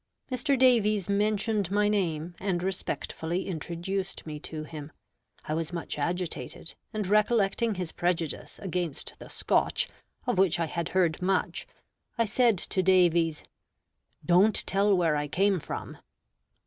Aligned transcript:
Mr. 0.31 0.57
Davies 0.57 1.07
mentioned 1.09 1.69
my 1.69 1.87
name, 1.87 2.33
and 2.39 2.63
respectfully 2.63 3.45
introduced 3.45 4.25
me 4.25 4.39
to 4.39 4.63
him. 4.63 4.91
I 5.47 5.53
was 5.53 5.71
much 5.71 5.99
agitated, 5.99 6.73
and 6.91 7.05
recollecting 7.05 7.75
his 7.75 7.91
prejudice 7.91 8.57
against 8.57 9.13
the 9.19 9.29
Scotch, 9.29 9.87
of 10.25 10.39
which 10.39 10.59
I 10.59 10.65
had 10.65 10.89
heard 10.97 11.21
much, 11.21 11.67
I 12.17 12.25
said 12.25 12.57
to 12.57 12.81
Davies, 12.81 13.43
"Don't 14.25 14.65
tell 14.65 14.97
where 14.97 15.15
I 15.15 15.27
came 15.27 15.59
from." 15.59 15.99